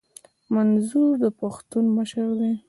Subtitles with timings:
[0.53, 2.51] منظور د پښتنو مشر دي